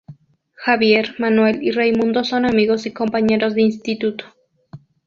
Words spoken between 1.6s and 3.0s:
y Raimundo son amigos y